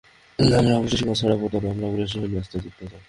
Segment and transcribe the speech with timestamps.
[0.39, 2.99] আমরা অবশ্যই সীমা ছাড়াব না, তবে আমরা আগ্রাসী হয়েই ম্যাচটা জিততে চাই।